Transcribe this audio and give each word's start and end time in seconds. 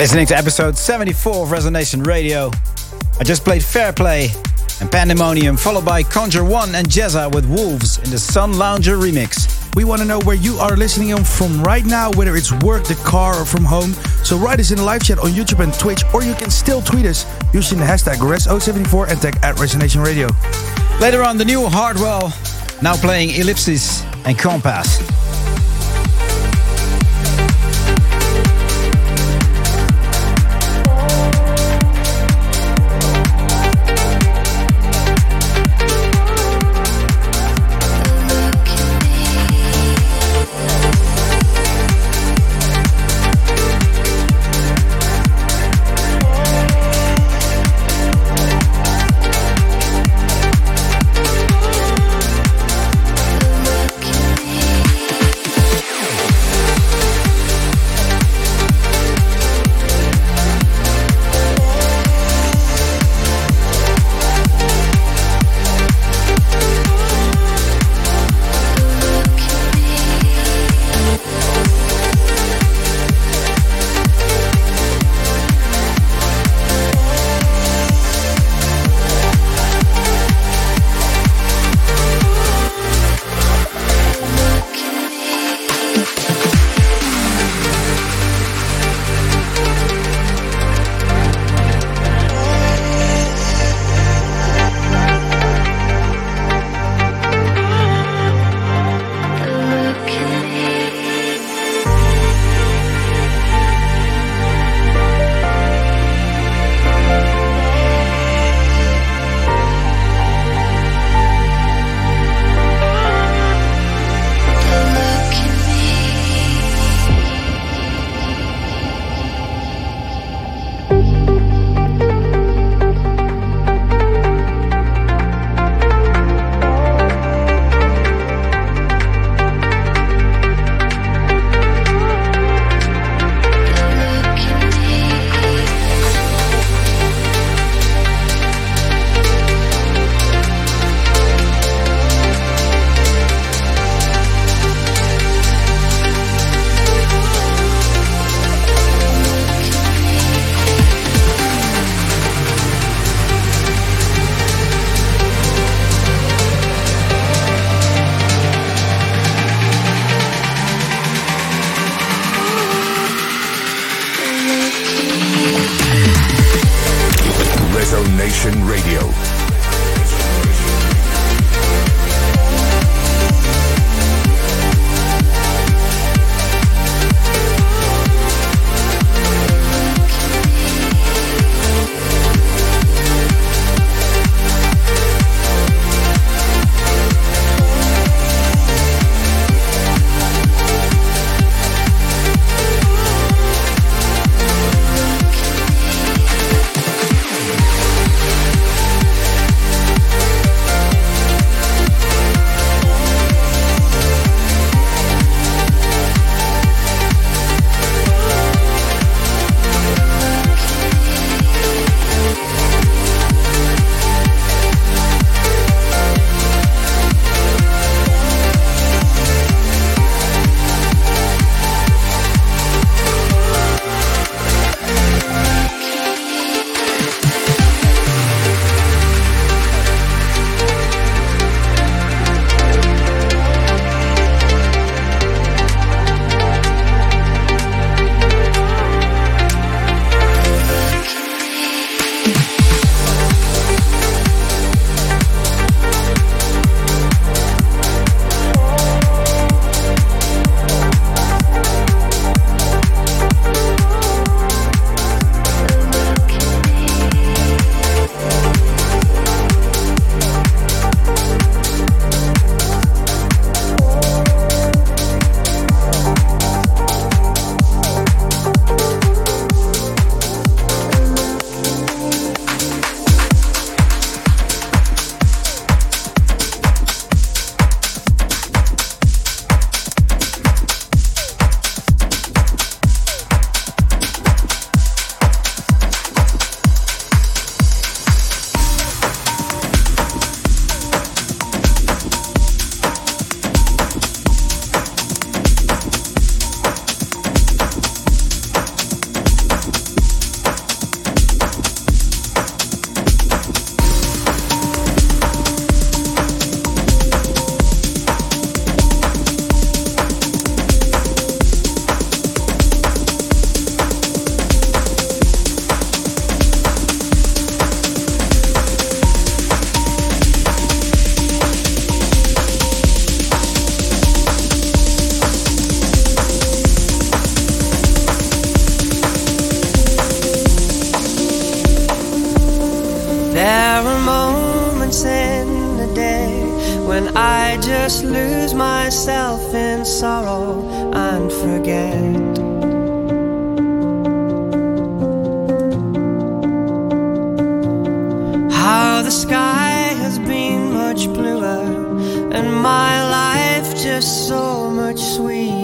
listening 0.00 0.24
to 0.24 0.34
episode 0.34 0.78
74 0.78 1.44
of 1.44 1.50
Resonation 1.50 2.06
Radio. 2.06 2.50
I 3.20 3.22
just 3.22 3.44
played 3.44 3.62
Fair 3.62 3.92
Play 3.92 4.30
and 4.80 4.90
Pandemonium, 4.90 5.58
followed 5.58 5.84
by 5.84 6.02
Conjure 6.02 6.42
One 6.42 6.74
and 6.74 6.88
Jezza 6.88 7.30
with 7.34 7.44
Wolves 7.44 7.98
in 7.98 8.04
the 8.04 8.16
Sunlounger 8.16 8.98
remix. 8.98 9.74
We 9.76 9.84
want 9.84 10.00
to 10.00 10.08
know 10.08 10.18
where 10.20 10.36
you 10.36 10.54
are 10.54 10.74
listening 10.74 11.10
in 11.10 11.22
from 11.22 11.62
right 11.62 11.84
now, 11.84 12.10
whether 12.12 12.34
it's 12.34 12.50
work, 12.62 12.84
the 12.84 12.94
car, 13.04 13.42
or 13.42 13.44
from 13.44 13.62
home. 13.62 13.92
So 14.24 14.38
write 14.38 14.58
us 14.58 14.70
in 14.70 14.78
the 14.78 14.84
live 14.84 15.04
chat 15.04 15.18
on 15.18 15.32
YouTube 15.32 15.62
and 15.62 15.74
Twitch, 15.74 16.02
or 16.14 16.22
you 16.22 16.32
can 16.32 16.48
still 16.48 16.80
tweet 16.80 17.04
us 17.04 17.26
using 17.52 17.78
the 17.78 17.84
hashtag 17.84 18.16
RES074 18.20 19.10
and 19.10 19.20
tag 19.20 19.38
at 19.42 19.56
Resonation 19.56 20.02
Radio. 20.02 20.28
Later 20.98 21.22
on, 21.22 21.36
the 21.36 21.44
new 21.44 21.66
Hardwell, 21.66 22.32
now 22.80 22.96
playing 22.96 23.38
Ellipsis 23.38 24.02
and 24.24 24.38
Compass. 24.38 25.19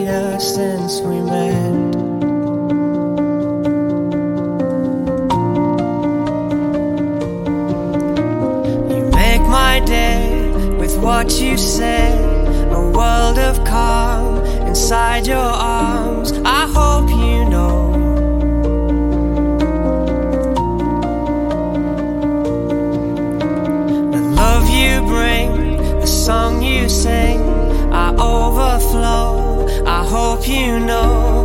Sweeter 0.07 0.38
since 0.38 1.01
we 1.01 1.21
met. 1.21 1.95
You 8.90 9.11
make 9.11 9.42
my 9.42 9.83
day 9.85 10.51
with 10.79 10.97
what 10.99 11.40
you 11.40 11.57
say, 11.57 12.12
a 12.71 12.90
world 12.90 13.38
of 13.38 13.64
calm 13.64 14.45
inside 14.66 15.27
your 15.27 15.37
arms. 15.37 16.33
I 16.45 16.66
hope 16.73 17.11
you 17.11 17.45
know. 17.49 17.92
The 24.12 24.21
love 24.21 24.69
you 24.71 25.01
bring, 25.07 25.77
the 26.01 26.07
song 26.07 26.62
you 26.62 26.88
sing, 26.88 27.40
I 27.92 28.11
overflow. 28.14 29.36
I 29.88 30.05
hope 30.05 30.49
you 30.49 30.81
know, 30.81 31.36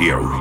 Radio. 0.00 0.37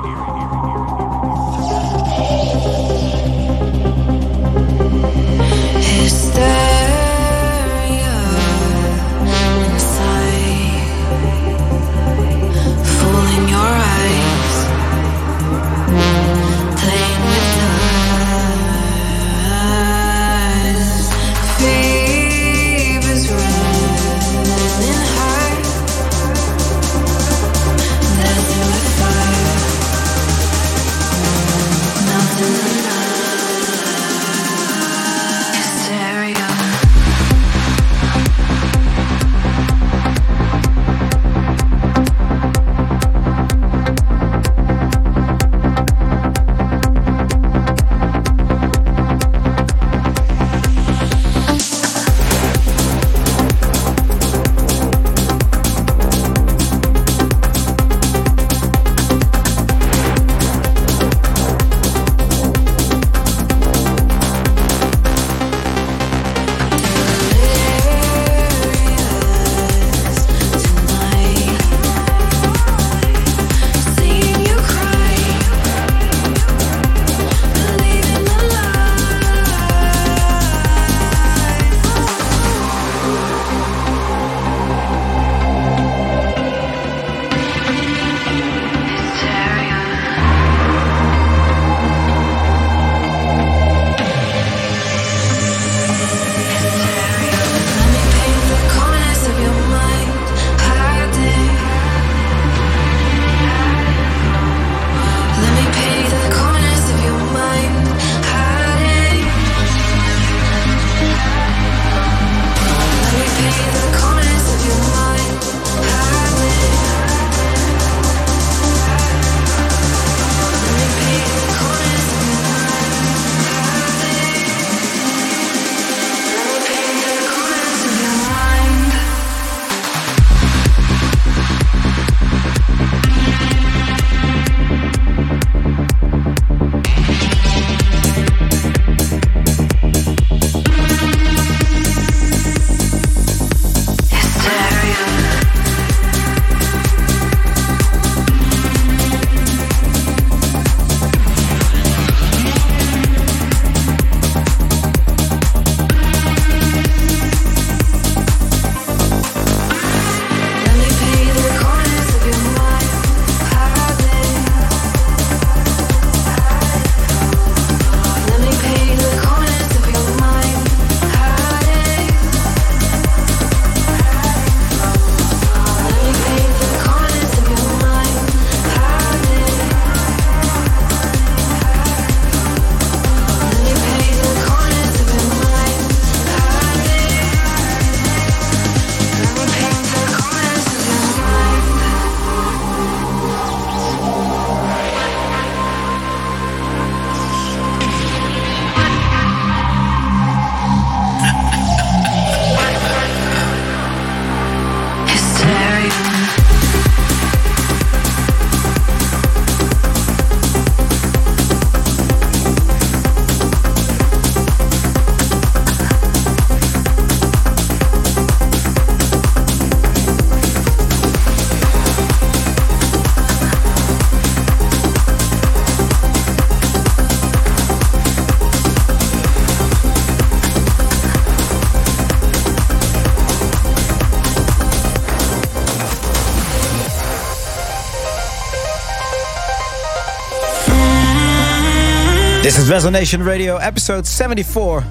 This 242.47 242.57
is 242.57 242.69
Resonation 242.69 243.25
Radio, 243.25 243.57
episode 243.57 244.07
74. 244.07 244.81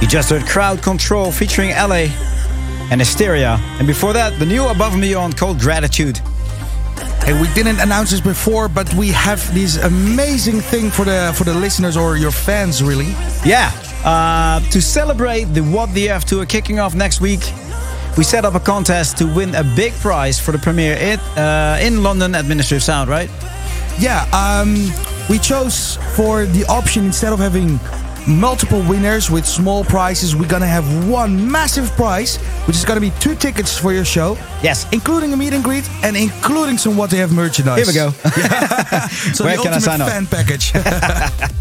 You 0.00 0.06
just 0.06 0.30
heard 0.30 0.46
Crowd 0.46 0.80
Control 0.80 1.32
featuring 1.32 1.70
LA 1.70 2.06
and 2.92 3.00
Hysteria. 3.00 3.58
And 3.80 3.86
before 3.88 4.12
that, 4.12 4.38
the 4.38 4.46
new 4.46 4.68
Above 4.68 4.92
and 4.92 5.02
Beyond 5.02 5.36
called 5.36 5.58
Gratitude. 5.58 6.18
Hey, 7.24 7.32
we 7.32 7.52
didn't 7.54 7.80
announce 7.80 8.12
this 8.12 8.20
before, 8.20 8.68
but 8.68 8.94
we 8.94 9.08
have 9.08 9.52
this 9.52 9.76
amazing 9.78 10.60
thing 10.60 10.88
for 10.88 11.04
the 11.04 11.34
for 11.36 11.42
the 11.42 11.52
listeners 11.52 11.96
or 11.96 12.16
your 12.16 12.30
fans, 12.30 12.80
really. 12.80 13.10
Yeah, 13.44 13.72
uh, 14.04 14.60
to 14.70 14.80
celebrate 14.80 15.46
the 15.46 15.62
What 15.62 15.92
the 15.94 16.10
F 16.10 16.26
tour 16.26 16.46
kicking 16.46 16.78
off 16.78 16.94
next 16.94 17.20
week, 17.20 17.40
we 18.16 18.22
set 18.22 18.44
up 18.44 18.54
a 18.54 18.60
contest 18.60 19.18
to 19.18 19.24
win 19.34 19.56
a 19.56 19.64
big 19.74 19.94
prize 19.94 20.38
for 20.38 20.52
the 20.52 20.58
premiere 20.58 20.94
it, 20.94 21.18
uh, 21.36 21.80
in 21.82 22.04
London 22.04 22.36
at 22.36 22.44
Ministry 22.44 22.76
of 22.76 22.84
Sound, 22.84 23.10
right? 23.10 23.28
Yeah, 23.98 24.22
um, 24.30 24.92
we 25.28 25.38
chose 25.38 25.96
for 26.16 26.44
the 26.46 26.64
option 26.68 27.04
instead 27.06 27.32
of 27.32 27.38
having 27.38 27.78
multiple 28.26 28.80
winners 28.88 29.30
with 29.30 29.44
small 29.46 29.84
prizes, 29.84 30.36
we're 30.36 30.48
gonna 30.48 30.66
have 30.66 30.84
one 31.08 31.50
massive 31.50 31.90
prize, 31.92 32.36
which 32.66 32.76
is 32.76 32.84
gonna 32.84 33.00
be 33.00 33.10
two 33.18 33.34
tickets 33.34 33.76
for 33.78 33.92
your 33.92 34.04
show. 34.04 34.36
Yes. 34.62 34.86
Including 34.92 35.32
a 35.32 35.36
meet 35.36 35.52
and 35.52 35.64
greet 35.64 35.88
and 36.02 36.16
including 36.16 36.78
some 36.78 36.96
what 36.96 37.10
they 37.10 37.18
have 37.18 37.32
merchandise. 37.32 37.78
Here 37.78 37.86
we 37.86 37.92
go. 37.94 38.10
so 39.32 39.44
Where 39.44 39.56
the 39.56 39.62
can 39.62 39.72
I 39.72 39.76
ultimate 39.76 39.80
sign 39.80 40.00
up? 40.00 40.08
fan 40.10 40.26
package. 40.26 40.72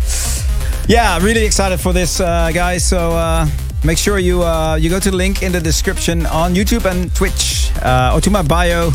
Yeah, 0.88 1.20
really 1.20 1.46
excited 1.46 1.80
for 1.80 1.94
this, 1.94 2.20
uh, 2.20 2.52
guys. 2.54 2.84
So 2.84 3.12
uh, 3.12 3.48
make 3.84 3.98
sure 3.98 4.20
you 4.20 4.44
uh, 4.44 4.76
you 4.76 4.90
go 4.90 5.00
to 5.00 5.10
the 5.12 5.16
link 5.16 5.42
in 5.42 5.52
the 5.54 5.62
description 5.62 6.26
on 6.26 6.54
YouTube 6.54 6.86
and 6.90 7.14
Twitch, 7.16 7.72
uh, 7.82 8.12
or 8.14 8.20
to 8.20 8.30
my 8.30 8.42
bio 8.42 8.92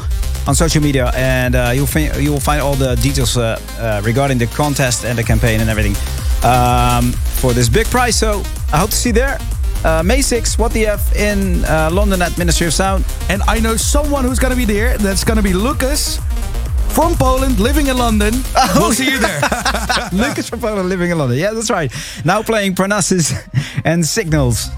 on 0.47 0.55
social 0.55 0.83
media, 0.83 1.11
and 1.17 1.55
uh, 1.55 1.73
you'll 1.75 1.87
find 1.87 2.15
you 2.17 2.31
will 2.33 2.41
find 2.41 2.61
all 2.61 2.75
the 2.75 2.95
details 2.97 3.37
uh, 3.37 3.59
uh, 3.81 4.01
regarding 4.05 4.39
the 4.39 4.47
contest 4.47 5.05
and 5.05 5.19
the 5.19 5.23
campaign 5.25 5.61
and 5.61 5.69
everything 5.71 5.95
um, 6.45 7.13
for 7.41 7.53
this 7.53 7.69
big 7.69 7.87
prize. 7.87 8.17
So 8.17 8.43
I 8.73 8.79
hope 8.79 8.91
to 8.91 8.97
see 8.97 9.11
you 9.11 9.15
there. 9.15 9.39
Uh, 9.85 10.03
May 10.03 10.19
6th, 10.19 10.59
What 10.59 10.73
the 10.73 10.87
F 10.87 11.15
in 11.15 11.65
uh, 11.65 11.91
London 11.93 12.21
at 12.23 12.37
Ministry 12.39 12.67
of 12.67 12.73
Sound. 12.73 13.05
and 13.29 13.43
I 13.47 13.61
know 13.61 13.77
someone 13.77 14.25
who's 14.25 14.39
gonna 14.39 14.57
be 14.57 14.65
there. 14.65 14.97
That's 14.99 15.23
gonna 15.23 15.43
be 15.43 15.53
Lucas 15.53 16.19
from 16.91 17.15
Poland, 17.15 17.61
living 17.61 17.87
in 17.89 17.99
London. 17.99 18.33
we'll 18.75 18.93
see 18.93 19.11
you 19.11 19.19
there. 19.19 19.41
Lucas 20.13 20.49
from 20.49 20.61
Poland 20.61 20.89
living 20.89 21.11
in 21.11 21.19
London. 21.19 21.39
Yeah, 21.39 21.53
that's 21.53 21.71
right. 21.71 21.93
Now 22.25 22.43
playing 22.43 22.75
Parnassus 22.75 23.33
and 23.85 24.05
Signals. 24.05 24.69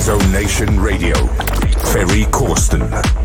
Resonation 0.00 0.82
Radio. 0.82 1.12
Ferry 1.92 2.24
Corsten. 2.30 3.19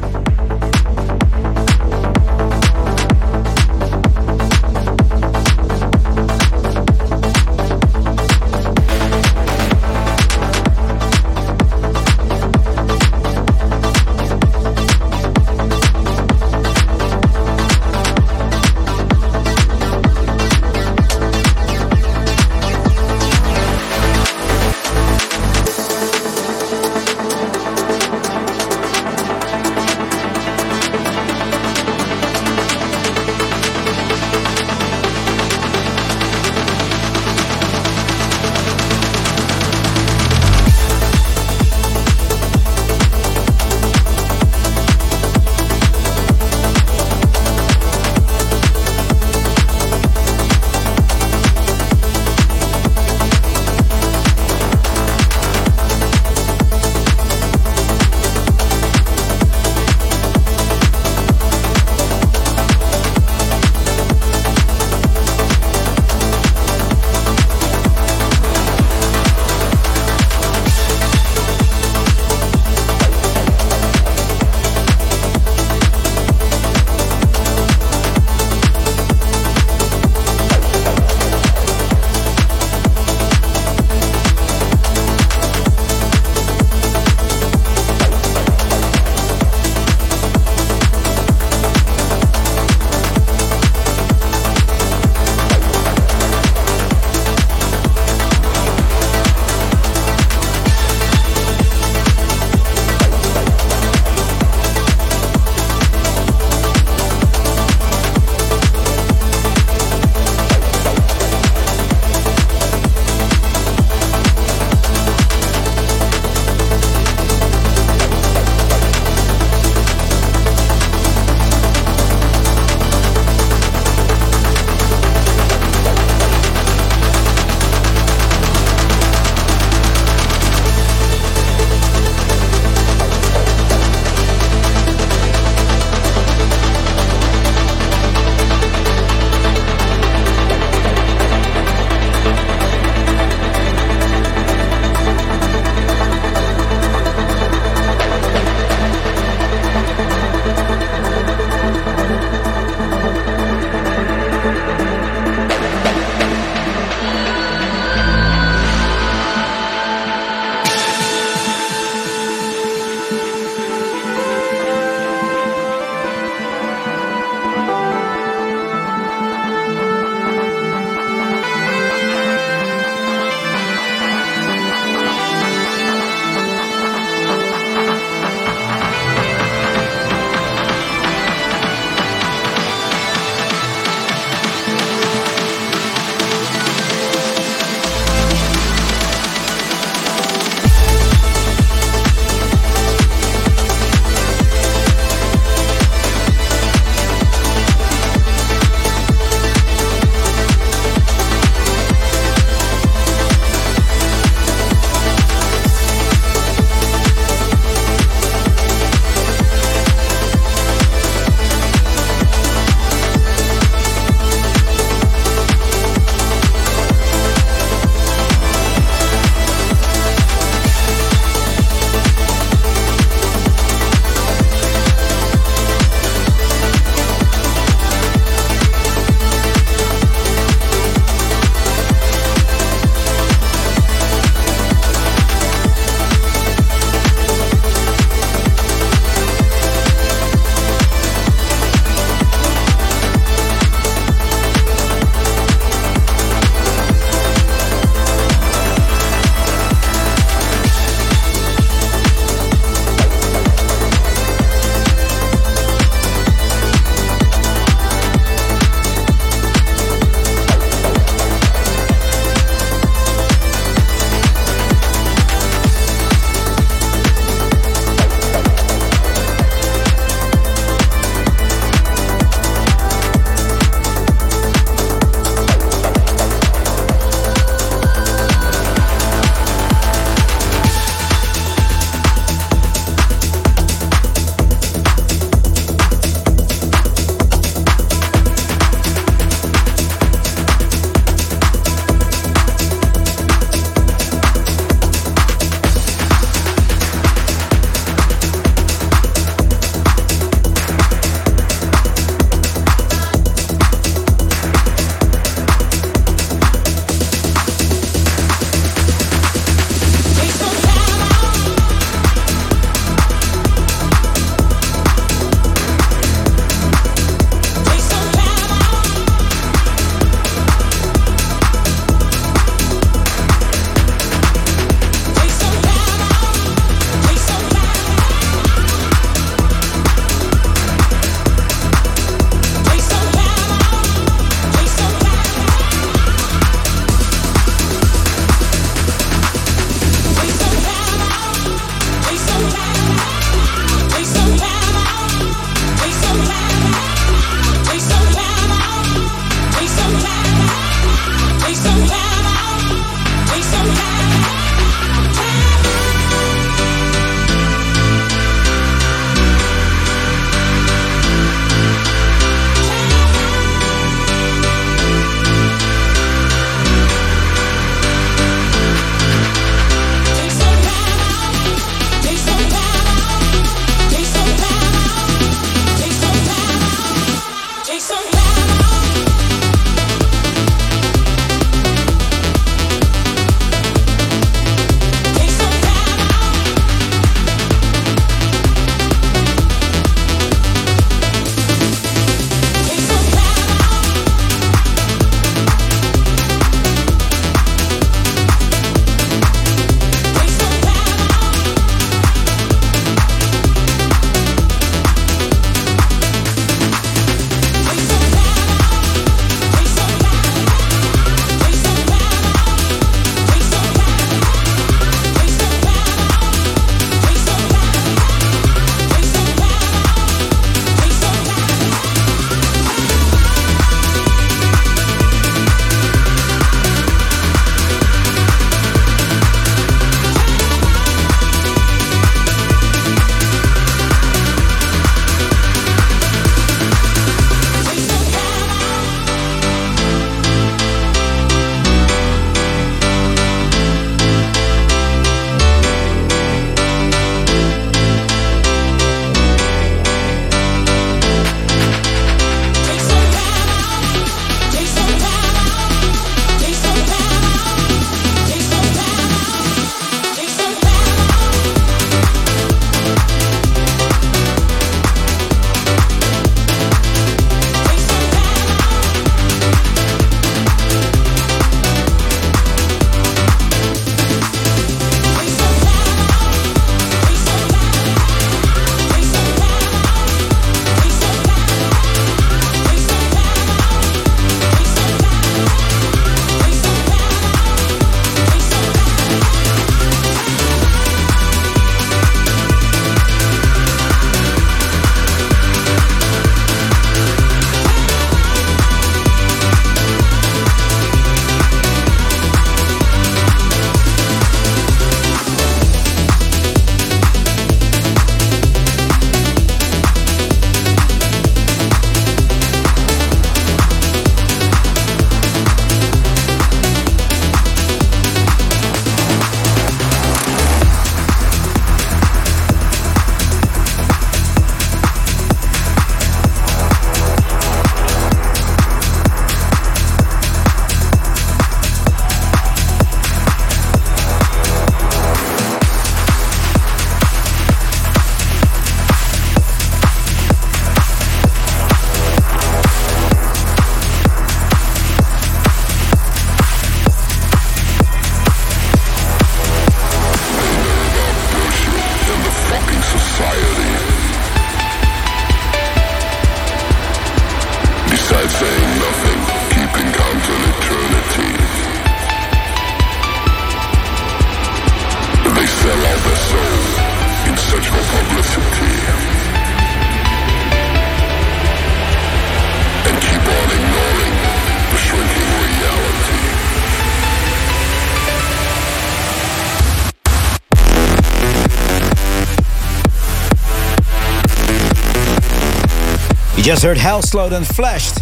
Just 586.56 586.64
heard 586.64 586.78
Hell 586.78 587.02
Slowed 587.02 587.34
and 587.34 587.46
Flashed. 587.46 588.00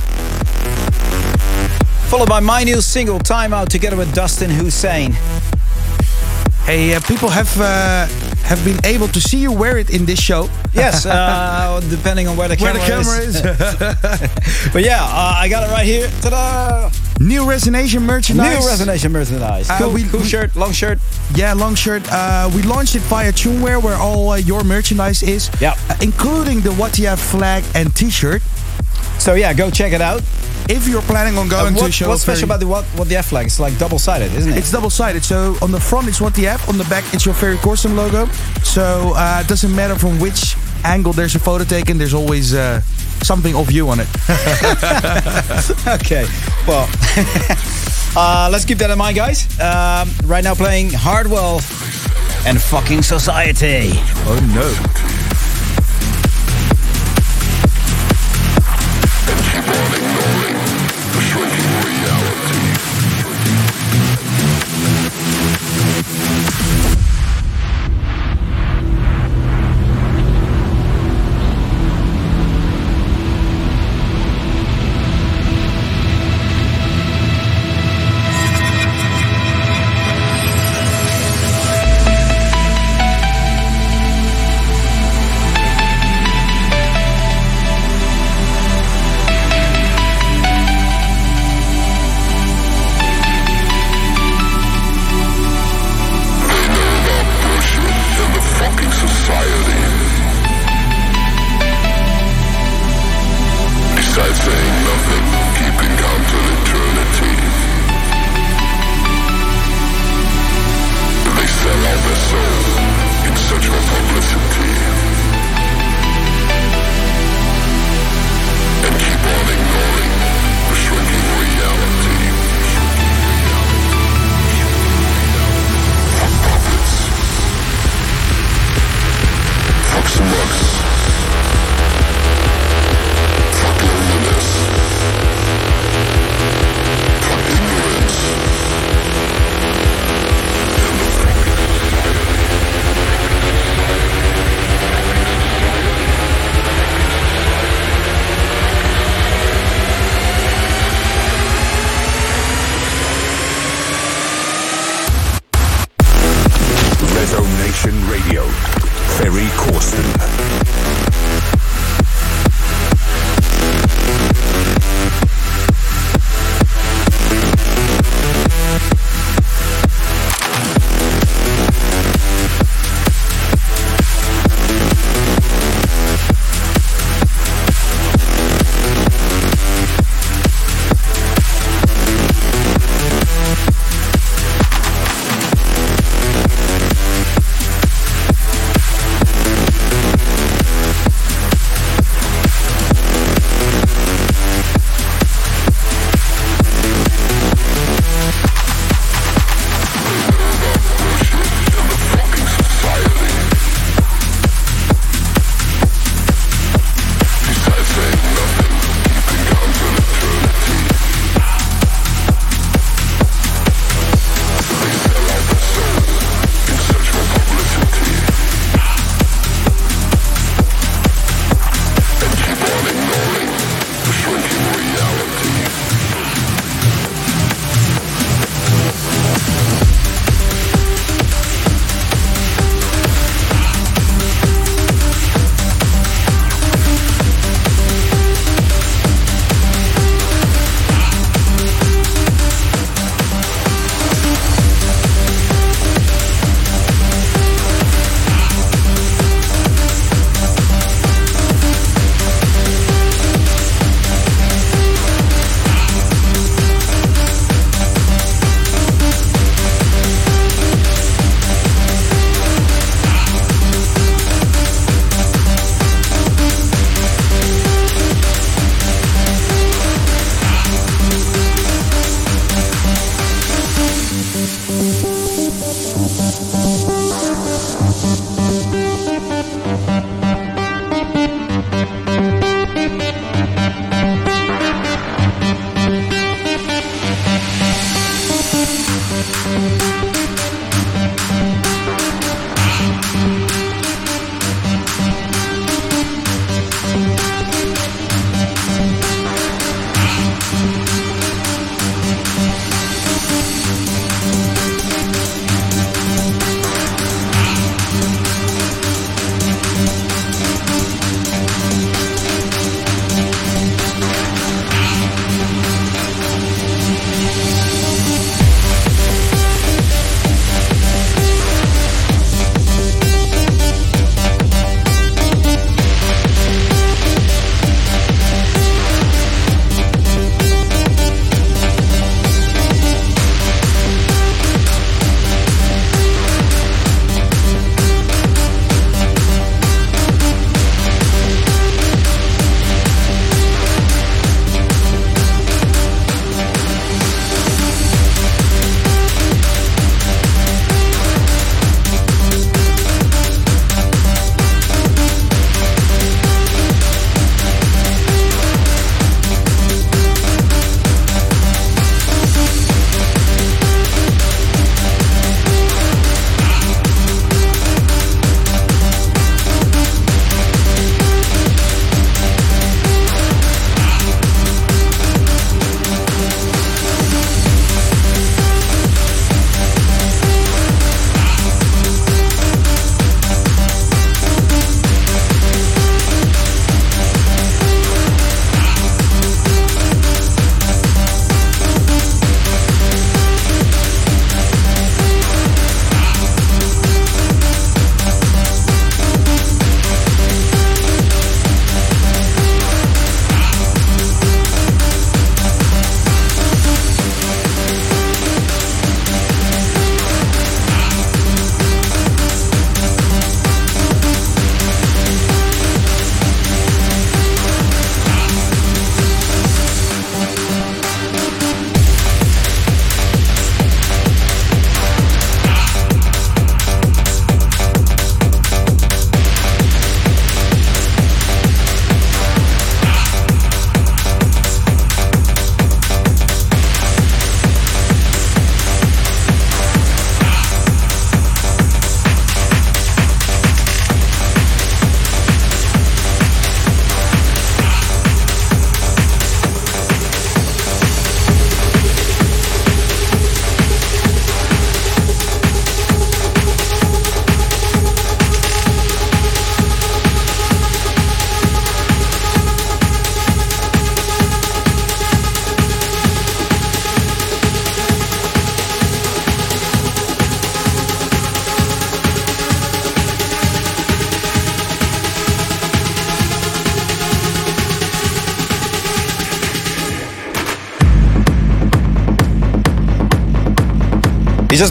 Followed 2.11 2.29
by 2.29 2.39
my 2.39 2.63
new 2.63 2.81
single, 2.81 3.17
Time 3.17 3.51
Out, 3.51 3.71
together 3.71 3.97
with 3.97 4.13
Dustin 4.13 4.51
Hussein. 4.51 5.13
Hey, 6.63 6.93
uh, 6.93 6.99
people 6.99 7.29
have 7.29 7.59
uh, 7.59 8.05
have 8.43 8.63
been 8.63 8.77
able 8.85 9.07
to 9.07 9.19
see 9.19 9.39
you 9.39 9.51
wear 9.51 9.79
it 9.79 9.89
in 9.89 10.05
this 10.05 10.21
show. 10.21 10.51
Yes, 10.71 11.03
uh, 11.07 11.81
depending 11.89 12.27
on 12.27 12.37
where 12.37 12.47
the 12.47 12.55
camera, 12.55 12.79
Where 12.79 13.25
the 13.25 13.41
camera 13.41 14.19
is. 14.21 14.69
But 14.73 14.83
yeah, 14.83 15.01
uh, 15.01 15.33
I 15.39 15.49
got 15.49 15.67
it 15.67 15.71
right 15.71 15.87
here. 15.87 16.07
Ta-da! 16.21 16.91
New 17.19 17.45
Resonation 17.45 18.03
merchandise. 18.03 18.53
New 18.53 18.69
Resonation 18.69 19.09
merchandise. 19.09 19.67
Uh, 19.67 19.79
cool, 19.79 19.93
we- 19.93 20.03
cool 20.03 20.19
we- 20.19 20.27
shirt, 20.27 20.55
long 20.55 20.73
shirt. 20.73 20.99
Yeah, 21.35 21.53
long 21.53 21.75
shirt. 21.75 22.03
Uh, 22.11 22.49
we 22.55 22.61
launched 22.61 22.95
it 22.95 23.01
via 23.03 23.31
Tuneware, 23.31 23.81
where 23.81 23.95
all 23.95 24.29
uh, 24.31 24.35
your 24.37 24.63
merchandise 24.63 25.23
is. 25.23 25.49
Yeah. 25.59 25.73
Uh, 25.89 25.95
including 26.01 26.61
the 26.61 26.71
What 26.73 26.97
You 26.99 27.07
Have 27.07 27.19
flag 27.19 27.63
and 27.73 27.93
T-shirt. 27.95 28.41
So 29.17 29.33
yeah, 29.33 29.53
go 29.53 29.69
check 29.71 29.93
it 29.93 30.01
out. 30.01 30.21
If 30.69 30.87
you're 30.87 31.01
planning 31.01 31.37
on 31.37 31.47
Uh, 31.47 31.63
going 31.63 31.75
to 31.75 31.91
show, 31.91 32.07
what's 32.07 32.21
special 32.21 32.45
about 32.45 32.59
the 32.59 32.67
what, 32.67 32.85
what 32.97 33.09
the 33.09 33.15
F 33.17 33.27
flag? 33.27 33.45
It's 33.47 33.59
like 33.59 33.77
double-sided, 33.77 34.31
isn't 34.33 34.51
it? 34.53 34.57
It's 34.57 34.71
double 34.71 34.89
sided. 34.89 35.23
So 35.23 35.57
on 35.61 35.71
the 35.71 35.79
front 35.79 36.07
it's 36.07 36.21
what 36.21 36.33
the 36.35 36.47
app, 36.47 36.67
on 36.69 36.77
the 36.77 36.85
back 36.85 37.03
it's 37.13 37.25
your 37.25 37.35
Ferry 37.35 37.57
Corsten 37.57 37.95
logo. 37.95 38.27
So 38.63 39.13
uh, 39.15 39.41
it 39.43 39.47
doesn't 39.47 39.75
matter 39.75 39.95
from 39.95 40.19
which 40.19 40.55
angle 40.85 41.13
there's 41.13 41.35
a 41.35 41.39
photo 41.39 41.63
taken, 41.65 41.97
there's 41.97 42.13
always 42.13 42.53
uh, 42.53 42.79
something 43.23 43.55
of 43.55 43.71
you 43.71 43.89
on 43.89 43.99
it. 43.99 44.07
okay. 45.87 46.25
Well, 46.67 46.87
uh, 48.15 48.49
let's 48.51 48.65
keep 48.65 48.77
that 48.79 48.89
in 48.91 48.97
mind, 48.97 49.15
guys. 49.15 49.47
Um, 49.59 50.09
right 50.25 50.43
now, 50.43 50.55
playing 50.55 50.91
Hardwell 50.91 51.61
and 52.45 52.61
fucking 52.61 53.01
Society. 53.01 53.91
Oh 54.25 54.39
no. 54.53 55.22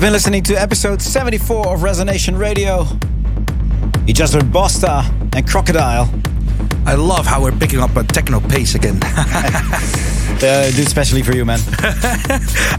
Been 0.02 0.12
listening 0.12 0.42
to 0.42 0.60
episode 0.60 1.00
74 1.00 1.74
of 1.74 1.80
Resonation 1.80 2.36
Radio. 2.36 2.88
You 4.04 4.12
just 4.12 4.34
heard 4.34 4.42
Bosta 4.46 5.08
and 5.36 5.46
Crocodile. 5.46 6.12
I 6.84 6.96
love 6.96 7.24
how 7.24 7.40
we're 7.40 7.52
picking 7.52 7.78
up 7.78 7.94
a 7.94 8.02
techno 8.02 8.40
pace 8.40 8.74
again. 8.74 8.98
Uh, 10.42 10.68
do 10.72 10.82
especially 10.82 11.22
for 11.22 11.36
you, 11.36 11.44
man. 11.44 11.60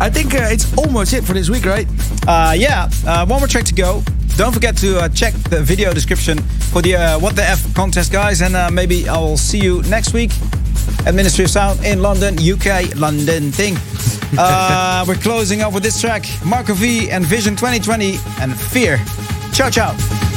I 0.01 0.09
think 0.11 0.33
uh, 0.35 0.49
it's 0.51 0.77
almost 0.77 1.13
it 1.13 1.23
for 1.23 1.31
this 1.31 1.49
week, 1.49 1.63
right? 1.65 1.87
Uh, 2.27 2.53
yeah, 2.53 2.89
uh, 3.07 3.25
one 3.25 3.39
more 3.39 3.47
track 3.47 3.63
to 3.65 3.73
go. 3.73 4.03
Don't 4.35 4.51
forget 4.51 4.75
to 4.79 4.99
uh, 4.99 5.07
check 5.07 5.33
the 5.49 5.61
video 5.61 5.93
description 5.93 6.39
for 6.73 6.81
the 6.81 6.97
uh, 6.97 7.19
What 7.19 7.37
the 7.37 7.43
F 7.45 7.73
contest, 7.73 8.11
guys. 8.11 8.41
And 8.41 8.57
uh, 8.57 8.69
maybe 8.69 9.07
I 9.07 9.17
will 9.17 9.37
see 9.37 9.59
you 9.59 9.81
next 9.83 10.13
week 10.13 10.31
at 11.05 11.13
Ministry 11.15 11.45
of 11.45 11.51
Sound 11.51 11.85
in 11.85 12.01
London, 12.01 12.35
UK. 12.37 12.95
London 12.97 13.49
thing. 13.53 13.77
Uh, 14.37 15.05
we're 15.07 15.15
closing 15.15 15.61
up 15.61 15.73
with 15.73 15.83
this 15.83 15.99
track 15.99 16.25
Marco 16.45 16.73
V 16.73 17.09
and 17.11 17.25
Vision 17.25 17.55
2020 17.55 18.15
and 18.41 18.59
Fear. 18.59 18.97
Ciao, 19.51 19.69
ciao. 19.69 20.32